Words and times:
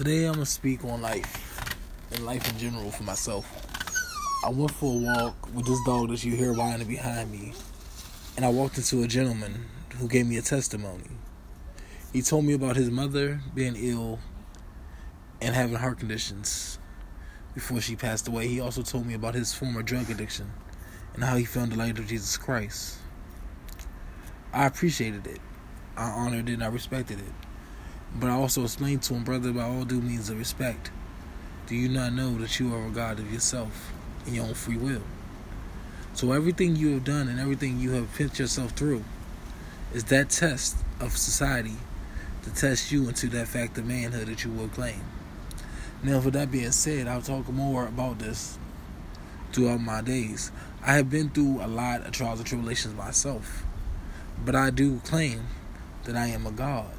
Today 0.00 0.24
I'm 0.24 0.32
gonna 0.32 0.46
speak 0.46 0.82
on 0.82 1.02
life 1.02 1.76
and 2.10 2.24
life 2.24 2.50
in 2.50 2.58
general 2.58 2.90
for 2.90 3.02
myself. 3.02 3.44
I 4.42 4.48
went 4.48 4.70
for 4.70 4.94
a 4.94 4.96
walk 4.96 5.54
with 5.54 5.66
this 5.66 5.78
dog 5.84 6.08
that 6.08 6.24
you 6.24 6.34
hear 6.34 6.54
whining 6.54 6.88
behind 6.88 7.30
me, 7.30 7.52
and 8.34 8.46
I 8.46 8.48
walked 8.48 8.78
into 8.78 9.02
a 9.02 9.06
gentleman 9.06 9.66
who 9.98 10.08
gave 10.08 10.26
me 10.26 10.38
a 10.38 10.40
testimony. 10.40 11.04
He 12.14 12.22
told 12.22 12.46
me 12.46 12.54
about 12.54 12.76
his 12.76 12.90
mother 12.90 13.42
being 13.54 13.76
ill 13.76 14.20
and 15.42 15.54
having 15.54 15.76
heart 15.76 15.98
conditions 15.98 16.78
before 17.52 17.82
she 17.82 17.94
passed 17.94 18.26
away. 18.26 18.48
He 18.48 18.58
also 18.58 18.80
told 18.80 19.04
me 19.04 19.12
about 19.12 19.34
his 19.34 19.52
former 19.52 19.82
drug 19.82 20.08
addiction 20.08 20.50
and 21.12 21.22
how 21.22 21.36
he 21.36 21.44
found 21.44 21.72
the 21.72 21.76
light 21.76 21.98
of 21.98 22.06
Jesus 22.06 22.38
Christ. 22.38 22.96
I 24.50 24.64
appreciated 24.64 25.26
it. 25.26 25.40
I 25.94 26.08
honored 26.08 26.48
it 26.48 26.54
and 26.54 26.64
I 26.64 26.68
respected 26.68 27.18
it. 27.18 27.49
But 28.14 28.30
I 28.30 28.32
also 28.32 28.64
explained 28.64 29.02
to 29.04 29.14
him, 29.14 29.24
brother, 29.24 29.52
by 29.52 29.62
all 29.62 29.84
due 29.84 30.00
means 30.00 30.30
of 30.30 30.38
respect, 30.38 30.90
do 31.66 31.76
you 31.76 31.88
not 31.88 32.12
know 32.12 32.36
that 32.38 32.58
you 32.58 32.74
are 32.74 32.86
a 32.86 32.90
God 32.90 33.18
of 33.18 33.32
yourself 33.32 33.92
in 34.26 34.34
your 34.34 34.46
own 34.46 34.54
free 34.54 34.76
will? 34.76 35.02
So 36.14 36.32
everything 36.32 36.74
you 36.74 36.94
have 36.94 37.04
done 37.04 37.28
and 37.28 37.38
everything 37.38 37.78
you 37.78 37.92
have 37.92 38.12
put 38.14 38.38
yourself 38.38 38.72
through 38.72 39.04
is 39.94 40.04
that 40.04 40.30
test 40.30 40.76
of 40.98 41.16
society 41.16 41.76
to 42.42 42.54
test 42.54 42.90
you 42.90 43.08
into 43.08 43.28
that 43.28 43.48
fact 43.48 43.78
of 43.78 43.86
manhood 43.86 44.26
that 44.26 44.44
you 44.44 44.50
will 44.50 44.68
claim. 44.68 45.00
Now, 46.02 46.20
for 46.20 46.30
that 46.30 46.50
being 46.50 46.72
said, 46.72 47.06
I'll 47.06 47.22
talk 47.22 47.48
more 47.48 47.86
about 47.86 48.18
this 48.18 48.58
throughout 49.52 49.80
my 49.80 50.00
days. 50.00 50.50
I 50.84 50.94
have 50.94 51.10
been 51.10 51.28
through 51.28 51.62
a 51.62 51.68
lot 51.68 52.06
of 52.06 52.12
trials 52.12 52.40
and 52.40 52.48
tribulations 52.48 52.94
myself, 52.94 53.64
but 54.44 54.54
I 54.54 54.70
do 54.70 54.98
claim 55.04 55.46
that 56.04 56.16
I 56.16 56.28
am 56.28 56.46
a 56.46 56.50
God 56.50 56.90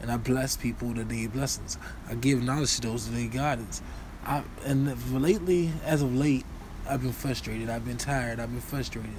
and 0.00 0.10
I 0.10 0.16
bless 0.16 0.56
people 0.56 0.88
that 0.94 1.08
need 1.08 1.32
blessings. 1.32 1.78
I 2.08 2.14
give 2.14 2.42
knowledge 2.42 2.76
to 2.76 2.82
those 2.82 3.08
that 3.08 3.16
need 3.16 3.32
guidance. 3.32 3.82
I 4.24 4.42
and 4.64 4.92
lately, 5.12 5.72
as 5.84 6.02
of 6.02 6.14
late, 6.14 6.44
I've 6.88 7.02
been 7.02 7.12
frustrated. 7.12 7.70
I've 7.70 7.84
been 7.84 7.96
tired. 7.96 8.40
I've 8.40 8.50
been 8.50 8.60
frustrated 8.60 9.10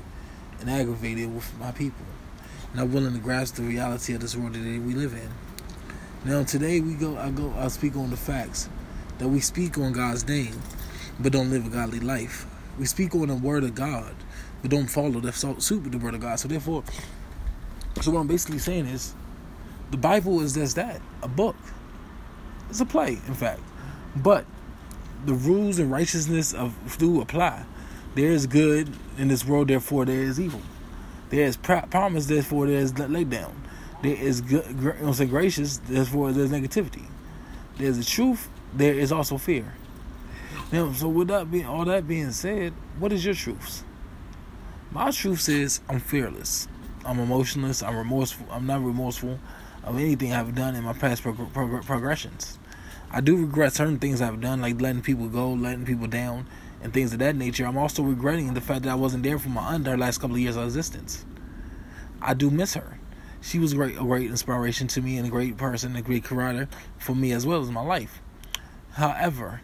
and 0.59 0.69
aggravated 0.69 1.33
with 1.33 1.57
my 1.59 1.71
people, 1.71 2.05
not 2.73 2.89
willing 2.89 3.13
to 3.13 3.19
grasp 3.19 3.55
the 3.55 3.63
reality 3.63 4.13
of 4.13 4.21
this 4.21 4.35
world 4.35 4.53
that 4.53 4.59
we 4.61 4.93
live 4.93 5.13
in. 5.13 5.29
Now, 6.25 6.43
today 6.43 6.79
we 6.79 6.93
go. 6.93 7.17
I 7.17 7.29
go. 7.29 7.53
I 7.57 7.67
speak 7.69 7.95
on 7.95 8.09
the 8.09 8.17
facts 8.17 8.69
that 9.19 9.27
we 9.27 9.39
speak 9.39 9.77
on 9.77 9.93
God's 9.93 10.27
name, 10.27 10.59
but 11.19 11.31
don't 11.31 11.49
live 11.49 11.65
a 11.65 11.69
godly 11.69 11.99
life. 11.99 12.45
We 12.77 12.85
speak 12.85 13.15
on 13.15 13.27
the 13.27 13.35
word 13.35 13.63
of 13.63 13.73
God, 13.75 14.15
but 14.61 14.71
don't 14.71 14.87
follow 14.87 15.19
the 15.19 15.31
suit 15.31 15.83
with 15.83 15.91
the 15.91 15.97
word 15.97 16.13
of 16.13 16.21
God. 16.21 16.39
So 16.39 16.47
therefore, 16.47 16.83
so 18.01 18.11
what 18.11 18.19
I'm 18.19 18.27
basically 18.27 18.59
saying 18.59 18.85
is 18.85 19.13
the 19.91 19.97
Bible 19.97 20.41
is 20.41 20.55
just 20.55 20.75
that 20.75 21.01
a 21.21 21.27
book. 21.27 21.55
It's 22.69 22.81
a 22.81 22.85
play, 22.85 23.11
in 23.27 23.33
fact. 23.33 23.61
But 24.15 24.45
the 25.25 25.33
rules 25.33 25.79
and 25.79 25.91
righteousness 25.91 26.53
of 26.53 26.97
do 26.97 27.21
apply. 27.21 27.65
There 28.15 28.31
is 28.31 28.47
good 28.47 28.89
in 29.17 29.27
this 29.27 29.45
world, 29.45 29.67
therefore 29.67 30.05
there 30.05 30.21
is 30.21 30.39
evil. 30.39 30.61
There 31.29 31.45
is 31.45 31.57
promise, 31.57 32.25
therefore 32.25 32.67
there 32.67 32.79
is 32.79 32.97
laid 32.97 33.29
down. 33.29 33.61
There 34.01 34.15
is 34.15 34.41
good, 34.41 34.65
you 35.01 35.13
say 35.13 35.25
gracious, 35.25 35.77
therefore 35.77 36.31
there's 36.31 36.51
negativity. 36.51 37.05
There's 37.77 37.97
the 37.97 38.03
truth. 38.03 38.49
There 38.73 38.93
is 38.93 39.11
also 39.11 39.37
fear. 39.37 39.73
Now, 40.71 40.91
so 40.93 41.07
with 41.07 41.29
that 41.29 41.49
being 41.49 41.65
all 41.65 41.85
that 41.85 42.07
being 42.07 42.31
said, 42.31 42.73
what 42.99 43.13
is 43.13 43.23
your 43.23 43.33
truths? 43.33 43.83
My 44.91 45.11
truth 45.11 45.47
is 45.47 45.79
I'm 45.87 45.99
fearless. 45.99 46.67
I'm 47.05 47.19
emotionless. 47.19 47.81
I'm 47.83 47.95
remorseful. 47.95 48.47
I'm 48.51 48.65
not 48.65 48.83
remorseful 48.83 49.39
of 49.83 49.97
anything 49.97 50.33
I've 50.33 50.55
done 50.55 50.75
in 50.75 50.83
my 50.83 50.93
past 50.93 51.23
prog- 51.23 51.53
prog- 51.53 51.85
progressions. 51.85 52.59
I 53.09 53.21
do 53.21 53.37
regret 53.37 53.73
certain 53.73 53.99
things 53.99 54.21
I've 54.21 54.41
done, 54.41 54.61
like 54.61 54.81
letting 54.81 55.01
people 55.01 55.27
go, 55.27 55.51
letting 55.53 55.85
people 55.85 56.07
down, 56.07 56.47
and 56.81 56.93
things 56.93 57.13
of 57.13 57.19
that 57.19 57.35
nature. 57.35 57.65
I'm 57.65 57.77
also 57.77 58.03
regretting 58.03 58.53
the 58.53 58.61
fact 58.61 58.83
that 58.83 58.91
I 58.91 58.95
wasn't 58.95 59.23
there 59.23 59.39
for 59.39 59.49
my 59.49 59.73
aunt 59.73 59.87
her 59.87 59.97
last 59.97 60.19
couple 60.19 60.35
of 60.35 60.41
years 60.41 60.55
of 60.55 60.65
existence. 60.65 61.25
I 62.21 62.33
do 62.33 62.49
miss 62.49 62.73
her. 62.73 62.99
She 63.41 63.59
was 63.59 63.73
great, 63.73 63.95
a 63.95 64.01
great 64.01 64.29
inspiration 64.29 64.87
to 64.89 65.01
me, 65.01 65.17
and 65.17 65.27
a 65.27 65.31
great 65.31 65.57
person, 65.57 65.95
a 65.95 66.01
great 66.01 66.23
creator 66.23 66.67
for 66.97 67.15
me 67.15 67.31
as 67.31 67.45
well 67.45 67.61
as 67.61 67.71
my 67.71 67.81
life. 67.81 68.21
However, 68.93 69.61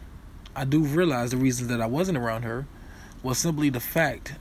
I 0.56 0.64
do 0.64 0.84
realize 0.84 1.32
the 1.32 1.36
reason 1.36 1.68
that 1.68 1.80
I 1.80 1.86
wasn't 1.86 2.18
around 2.18 2.42
her 2.42 2.66
was 3.22 3.38
simply 3.38 3.68
the 3.68 3.80
fact 3.80 4.34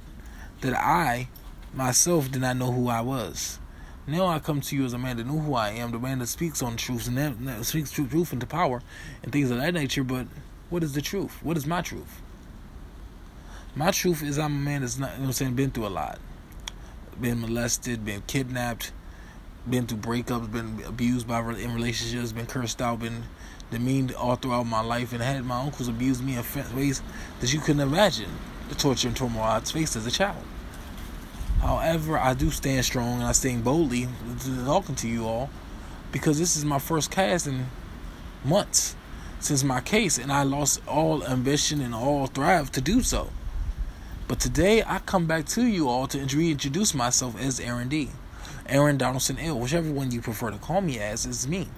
that 0.61 0.73
I 0.73 1.29
myself 1.73 2.31
did 2.31 2.41
not 2.41 2.57
know 2.57 2.71
who 2.71 2.87
I 2.87 3.01
was. 3.01 3.59
Now 4.05 4.27
I 4.27 4.39
come 4.39 4.59
to 4.59 4.75
you 4.75 4.83
as 4.83 4.91
a 4.91 4.97
man 4.97 5.15
that 5.17 5.27
knew 5.27 5.39
who 5.39 5.53
I 5.53 5.69
am, 5.69 5.91
the 5.91 5.99
man 5.99 6.19
that 6.19 6.27
speaks 6.27 6.61
on 6.61 6.75
truth 6.75 7.07
and 7.07 7.17
that, 7.17 7.39
that 7.45 7.63
speaks 7.63 7.89
truth, 7.89 8.33
into 8.33 8.45
power 8.45 8.81
and 9.23 9.31
things 9.31 9.49
of 9.49 9.57
that 9.59 9.73
nature. 9.73 10.03
But 10.03 10.27
what 10.69 10.83
is 10.83 10.93
the 10.93 11.01
truth? 11.01 11.39
What 11.41 11.55
is 11.55 11.65
my 11.65 11.81
truth? 11.81 12.21
My 13.75 13.91
truth 13.91 14.21
is 14.21 14.37
I'm 14.37 14.53
a 14.53 14.59
man 14.59 14.81
that's 14.81 14.99
not, 14.99 15.11
you 15.11 15.17
know 15.17 15.21
what 15.21 15.27
I'm 15.27 15.33
saying, 15.33 15.55
been 15.55 15.71
through 15.71 15.87
a 15.87 15.89
lot. 15.89 16.19
Been 17.19 17.39
molested, 17.39 18.03
been 18.03 18.23
kidnapped, 18.27 18.91
been 19.69 19.87
through 19.87 19.99
breakups, 19.99 20.51
been 20.51 20.83
abused 20.85 21.25
by 21.25 21.39
in 21.39 21.73
relationships, 21.73 22.33
been 22.33 22.45
cursed 22.45 22.81
out, 22.81 22.99
been 22.99 23.23
demeaned 23.71 24.13
all 24.13 24.35
throughout 24.35 24.65
my 24.65 24.81
life, 24.81 25.13
and 25.13 25.23
had 25.23 25.45
my 25.45 25.61
uncles 25.61 25.87
abuse 25.87 26.21
me 26.21 26.35
in 26.35 26.75
ways 26.75 27.01
that 27.39 27.53
you 27.53 27.59
couldn't 27.61 27.81
imagine 27.81 28.29
the 28.67 28.75
torture 28.75 29.07
and 29.07 29.15
turmoil 29.15 29.43
I 29.43 29.61
faced 29.61 29.95
as 29.95 30.05
a 30.05 30.11
child. 30.11 30.43
However, 31.63 32.17
I 32.19 32.33
do 32.33 32.51
stand 32.51 32.83
strong 32.83 33.19
and 33.19 33.23
I 33.23 33.31
stand 33.31 33.63
boldly 33.63 34.09
talking 34.65 34.95
to 34.95 35.07
you 35.07 35.25
all 35.25 35.49
because 36.11 36.37
this 36.37 36.57
is 36.57 36.65
my 36.65 36.77
first 36.77 37.09
cast 37.09 37.47
in 37.47 37.67
months 38.43 38.97
since 39.39 39.63
my 39.63 39.79
case, 39.79 40.17
and 40.17 40.31
I 40.31 40.43
lost 40.43 40.81
all 40.87 41.23
ambition 41.25 41.79
and 41.79 41.95
all 41.95 42.27
thrive 42.27 42.69
to 42.73 42.81
do 42.81 43.01
so. 43.01 43.29
But 44.27 44.41
today 44.41 44.83
I 44.85 44.99
come 44.99 45.25
back 45.25 45.45
to 45.47 45.65
you 45.65 45.87
all 45.87 46.05
to 46.07 46.19
reintroduce 46.19 46.93
myself 46.93 47.39
as 47.39 47.61
Aaron 47.61 47.87
D. 47.87 48.09
Aaron 48.67 48.97
Donaldson 48.97 49.39
L, 49.39 49.57
whichever 49.57 49.89
one 49.89 50.11
you 50.11 50.21
prefer 50.21 50.51
to 50.51 50.57
call 50.57 50.81
me 50.81 50.99
as, 50.99 51.25
is 51.25 51.47
me. 51.47 51.69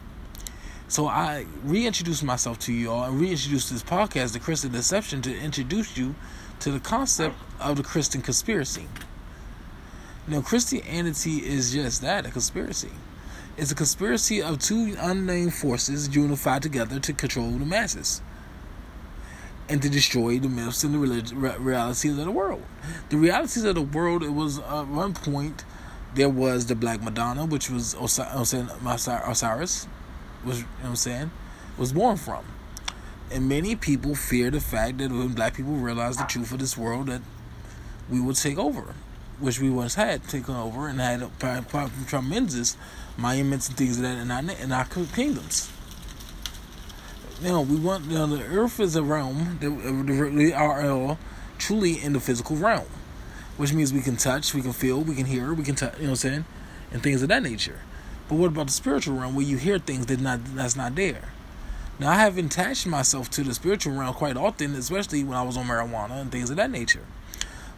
So 0.87 1.07
I 1.07 1.45
reintroduce 1.63 2.23
myself 2.23 2.57
to 2.59 2.73
you 2.73 2.91
all 2.91 3.03
and 3.03 3.19
reintroduce 3.19 3.69
this 3.69 3.83
podcast, 3.83 4.33
The 4.33 4.39
Christian 4.39 4.71
Deception, 4.71 5.21
to 5.23 5.35
introduce 5.35 5.95
you 5.95 6.15
to 6.61 6.71
the 6.71 6.79
concept 6.79 7.35
of 7.59 7.77
the 7.77 7.83
Christian 7.83 8.21
conspiracy. 8.23 8.87
Now, 10.27 10.41
Christianity 10.41 11.45
is 11.45 11.71
just 11.71 12.01
that 12.01 12.25
a 12.25 12.31
conspiracy. 12.31 12.89
It's 13.57 13.71
a 13.71 13.75
conspiracy 13.75 14.41
of 14.41 14.57
two 14.57 14.95
unnamed 14.99 15.53
forces 15.53 16.15
unified 16.15 16.63
together 16.63 16.99
to 16.99 17.13
control 17.13 17.51
the 17.51 17.65
masses 17.65 18.23
and 19.69 19.83
to 19.83 19.89
destroy 19.89 20.39
the 20.39 20.49
myths 20.49 20.83
and 20.83 20.95
the 20.95 20.97
relig- 20.97 21.31
re- 21.31 21.55
realities 21.59 22.17
of 22.17 22.25
the 22.25 22.31
world. 22.31 22.63
The 23.09 23.17
realities 23.17 23.63
of 23.65 23.75
the 23.75 23.83
world, 23.83 24.23
it 24.23 24.29
was 24.29 24.59
uh, 24.59 24.81
at 24.81 24.87
one 24.87 25.13
point 25.13 25.63
there 26.15 26.29
was 26.29 26.65
the 26.65 26.75
Black 26.75 27.03
Madonna, 27.03 27.45
which 27.45 27.69
was 27.69 27.93
Osiris, 27.93 28.51
was 28.51 28.53
you 28.53 28.63
know 30.63 30.65
what 30.81 30.89
I'm 30.89 30.95
saying, 30.95 31.29
was 31.77 31.93
born 31.93 32.17
from. 32.17 32.45
And 33.31 33.47
many 33.47 33.75
people 33.75 34.15
fear 34.15 34.49
the 34.49 34.59
fact 34.59 34.97
that 34.97 35.11
when 35.11 35.29
black 35.29 35.55
people 35.55 35.73
realize 35.73 36.17
the 36.17 36.23
truth 36.23 36.51
of 36.51 36.59
this 36.59 36.75
world, 36.75 37.07
that 37.07 37.21
we 38.09 38.19
will 38.19 38.33
take 38.33 38.57
over 38.57 38.95
which 39.39 39.59
we 39.59 39.69
once 39.69 39.95
had 39.95 40.23
taken 40.27 40.55
over 40.55 40.87
and 40.87 40.99
had 40.99 41.21
a 41.21 41.91
tremendous 42.07 42.77
monuments 43.17 43.67
and 43.67 43.77
things 43.77 43.97
of 43.97 44.03
that 44.03 44.17
in 44.17 44.31
our 44.31 44.39
in 44.61 44.71
our 44.71 44.85
kingdoms. 44.85 45.69
Now 47.41 47.61
we 47.61 47.75
want 47.75 48.05
you 48.05 48.17
know, 48.17 48.27
the 48.27 48.43
earth 48.43 48.79
is 48.79 48.95
a 48.95 49.03
realm 49.03 49.57
that 49.59 49.71
we 49.71 50.53
are 50.53 50.89
all 50.89 51.19
truly 51.57 52.01
in 52.01 52.13
the 52.13 52.19
physical 52.19 52.55
realm, 52.55 52.87
which 53.57 53.73
means 53.73 53.91
we 53.91 54.01
can 54.01 54.15
touch, 54.15 54.53
we 54.53 54.61
can 54.61 54.73
feel, 54.73 55.01
we 55.01 55.15
can 55.15 55.25
hear, 55.25 55.53
we 55.53 55.63
can 55.63 55.75
touch, 55.75 55.95
you 55.97 56.03
know 56.03 56.11
what 56.11 56.11
I'm 56.11 56.31
saying, 56.31 56.45
and 56.91 57.03
things 57.03 57.21
of 57.21 57.29
that 57.29 57.43
nature. 57.43 57.81
But 58.29 58.35
what 58.35 58.47
about 58.47 58.67
the 58.67 58.73
spiritual 58.73 59.17
realm 59.17 59.35
where 59.35 59.45
you 59.45 59.57
hear 59.57 59.79
things 59.79 60.05
that 60.07 60.19
not 60.19 60.39
that's 60.55 60.75
not 60.75 60.95
there? 60.95 61.29
Now 61.99 62.11
I 62.11 62.15
have 62.15 62.37
attached 62.37 62.87
myself 62.87 63.29
to 63.31 63.43
the 63.43 63.53
spiritual 63.53 63.93
realm 63.93 64.13
quite 64.13 64.37
often, 64.37 64.75
especially 64.75 65.23
when 65.23 65.37
I 65.37 65.43
was 65.43 65.57
on 65.57 65.65
marijuana 65.65 66.21
and 66.21 66.31
things 66.31 66.49
of 66.49 66.55
that 66.57 66.71
nature. 66.71 67.05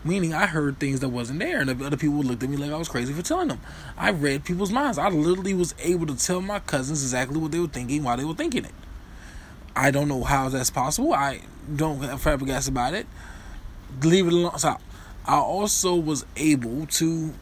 Meaning, 0.07 0.33
I 0.33 0.45
heard 0.45 0.80
things 0.80 1.01
that 1.01 1.09
wasn't 1.09 1.39
there, 1.39 1.59
and 1.59 1.69
other 1.69 1.98
people 1.98 2.19
looked 2.19 2.42
at 2.42 2.50
me 2.50 2.56
like 2.56 2.71
I 2.71 2.77
was 2.77 2.88
crazy 2.88 3.12
for 3.12 3.21
telling 3.21 3.50
them. 3.50 3.59
I 3.98 4.12
read 4.12 4.45
people's 4.45 4.71
minds. 4.71 4.98
I 4.98 5.09
literally 5.09 5.54
was 5.54 5.75
able 5.80 6.07
to 6.07 6.15
tell 6.15 6.39
my 6.39 6.59
cousins 6.59 7.04
exactly 7.04 7.38
what 7.38 7.51
they 7.51 7.59
were 7.59 7.68
thinking 7.68 8.04
while 8.04 8.15
they 8.15 8.24
were 8.24 8.33
thinking 8.33 8.63
it. 8.63 8.74
I 9.75 9.92
don't 9.92 10.07
know 10.07 10.24
how 10.24 10.48
that's 10.48 10.69
possible. 10.69 11.13
I 11.13 11.42
don't 11.75 12.00
have 12.04 12.21
flabbergasted 12.21 12.74
about 12.74 12.94
it. 12.94 13.06
Leave 14.01 14.27
it 14.27 14.33
alone. 14.33 14.57
So 14.57 14.77
I 15.25 15.36
also 15.36 15.95
was 15.95 16.25
able 16.38 16.86
to, 16.86 17.33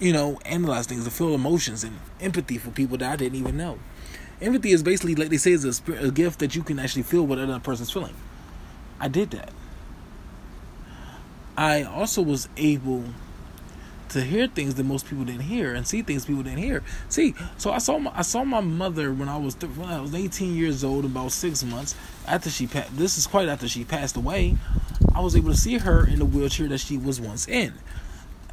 you 0.00 0.12
know, 0.12 0.40
analyze 0.44 0.86
things, 0.86 1.04
to 1.04 1.10
feel 1.12 1.34
emotions 1.34 1.84
and 1.84 2.00
empathy 2.20 2.58
for 2.58 2.70
people 2.70 2.98
that 2.98 3.12
I 3.12 3.14
didn't 3.14 3.38
even 3.38 3.56
know. 3.56 3.78
Empathy 4.42 4.72
is 4.72 4.82
basically, 4.82 5.14
like 5.14 5.28
they 5.28 5.36
say, 5.36 5.52
is 5.52 5.64
a, 5.64 5.92
a 5.92 6.10
gift 6.10 6.40
that 6.40 6.56
you 6.56 6.64
can 6.64 6.80
actually 6.80 7.04
feel 7.04 7.24
what 7.24 7.38
another 7.38 7.60
person's 7.60 7.92
feeling. 7.92 8.16
I 8.98 9.06
did 9.06 9.30
that. 9.30 9.50
I 11.56 11.84
also 11.84 12.22
was 12.22 12.48
able 12.56 13.04
to 14.10 14.20
hear 14.20 14.46
things 14.46 14.74
that 14.74 14.84
most 14.84 15.06
people 15.06 15.24
didn't 15.24 15.42
hear 15.42 15.74
and 15.74 15.86
see 15.86 16.02
things 16.02 16.26
people 16.26 16.42
didn't 16.42 16.58
hear. 16.58 16.82
See, 17.08 17.34
so 17.56 17.72
I 17.72 17.78
saw 17.78 17.98
my 17.98 18.12
I 18.14 18.22
saw 18.22 18.44
my 18.44 18.60
mother 18.60 19.12
when 19.12 19.28
I 19.28 19.36
was 19.36 19.54
when 19.56 19.88
I 19.88 20.00
was 20.00 20.14
18 20.14 20.54
years 20.54 20.84
old, 20.84 21.04
about 21.04 21.32
six 21.32 21.64
months 21.64 21.94
after 22.26 22.50
she 22.50 22.66
passed. 22.66 22.96
This 22.96 23.18
is 23.18 23.26
quite 23.26 23.48
after 23.48 23.68
she 23.68 23.84
passed 23.84 24.16
away. 24.16 24.56
I 25.14 25.20
was 25.20 25.34
able 25.34 25.50
to 25.50 25.56
see 25.56 25.78
her 25.78 26.06
in 26.06 26.18
the 26.18 26.24
wheelchair 26.24 26.68
that 26.68 26.78
she 26.78 26.98
was 26.98 27.20
once 27.20 27.48
in, 27.48 27.74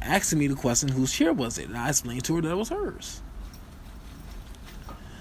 asking 0.00 0.38
me 0.38 0.46
the 0.46 0.54
question, 0.54 0.88
"Whose 0.88 1.12
chair 1.12 1.32
was 1.32 1.58
it?" 1.58 1.68
And 1.68 1.76
I 1.76 1.90
explained 1.90 2.24
to 2.24 2.36
her 2.36 2.42
that 2.42 2.50
it 2.50 2.56
was 2.56 2.70
hers. 2.70 3.20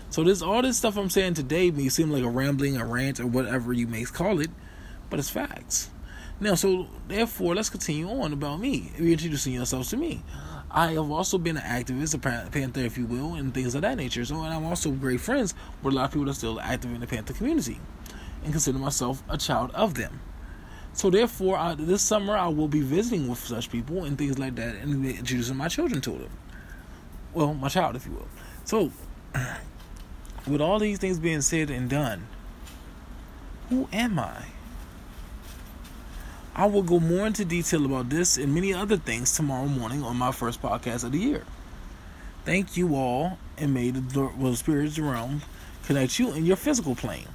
So 0.09 0.23
this 0.23 0.41
all 0.41 0.61
this 0.61 0.77
stuff 0.77 0.97
I'm 0.97 1.09
saying 1.09 1.33
today 1.33 1.69
may 1.71 1.89
seem 1.89 2.11
like 2.11 2.23
a 2.23 2.29
rambling, 2.29 2.77
a 2.77 2.85
rant, 2.85 3.19
or 3.19 3.27
whatever 3.27 3.73
you 3.73 3.87
may 3.87 4.03
call 4.05 4.39
it, 4.39 4.51
but 5.09 5.19
it's 5.19 5.29
facts. 5.29 5.89
Now, 6.43 6.55
so 6.55 6.87
therefore, 7.07 7.55
let's 7.55 7.69
continue 7.69 8.09
on 8.09 8.33
about 8.33 8.59
me. 8.59 8.91
Introducing 8.97 9.53
yourselves 9.53 9.89
to 9.91 9.97
me. 9.97 10.21
I 10.69 10.91
have 10.91 11.09
also 11.09 11.37
been 11.37 11.55
an 11.55 11.63
activist, 11.63 12.15
a 12.15 12.49
Panther, 12.49 12.81
if 12.81 12.97
you 12.97 13.05
will, 13.05 13.35
and 13.35 13.53
things 13.53 13.75
of 13.75 13.83
that 13.83 13.95
nature. 13.95 14.25
So, 14.25 14.35
and 14.41 14.53
I'm 14.53 14.65
also 14.65 14.91
great 14.91 15.21
friends 15.21 15.53
with 15.81 15.93
a 15.93 15.95
lot 15.95 16.05
of 16.05 16.11
people 16.11 16.25
that 16.25 16.31
are 16.31 16.33
still 16.33 16.59
active 16.59 16.93
in 16.93 16.99
the 16.99 17.07
Panther 17.07 17.31
community, 17.31 17.79
and 18.43 18.51
consider 18.51 18.77
myself 18.77 19.23
a 19.29 19.37
child 19.37 19.71
of 19.73 19.93
them. 19.93 20.19
So, 20.91 21.09
therefore, 21.09 21.55
I, 21.57 21.75
this 21.75 22.01
summer 22.01 22.35
I 22.35 22.49
will 22.49 22.67
be 22.67 22.81
visiting 22.81 23.29
with 23.29 23.39
such 23.39 23.71
people 23.71 24.03
and 24.03 24.17
things 24.17 24.37
like 24.37 24.55
that, 24.55 24.75
and 24.75 25.05
introducing 25.05 25.55
my 25.55 25.69
children 25.69 26.01
to 26.01 26.09
them. 26.09 26.31
Well, 27.33 27.53
my 27.53 27.69
child, 27.69 27.95
if 27.95 28.05
you 28.05 28.11
will. 28.11 28.27
So, 28.65 28.91
with 30.45 30.59
all 30.59 30.77
these 30.77 30.97
things 30.97 31.19
being 31.19 31.39
said 31.39 31.69
and 31.69 31.89
done, 31.89 32.27
who 33.69 33.87
am 33.93 34.19
I? 34.19 34.47
I 36.55 36.67
will 36.67 36.83
go 36.83 36.99
more 36.99 37.25
into 37.25 37.43
detail 37.45 37.83
about 37.85 38.09
this 38.09 38.37
and 38.37 38.53
many 38.53 38.75
other 38.75 38.95
things 38.95 39.35
tomorrow 39.35 39.65
morning 39.65 40.03
on 40.03 40.17
my 40.17 40.31
first 40.31 40.61
podcast 40.61 41.03
of 41.03 41.11
the 41.11 41.17
year. 41.17 41.43
Thank 42.45 42.77
you 42.77 42.95
all, 42.95 43.39
and 43.57 43.73
may 43.73 43.89
the, 43.89 44.29
well, 44.37 44.55
spirits 44.55 44.99
realm 44.99 45.41
connect 45.85 46.19
you 46.19 46.31
in 46.31 46.45
your 46.45 46.55
physical 46.55 46.93
plane. 46.93 47.27